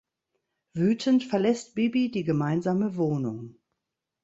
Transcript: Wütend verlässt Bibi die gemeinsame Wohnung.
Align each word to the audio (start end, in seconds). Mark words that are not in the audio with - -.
Wütend 0.73 1.21
verlässt 1.23 1.75
Bibi 1.75 2.09
die 2.09 2.23
gemeinsame 2.23 2.95
Wohnung. 2.95 3.59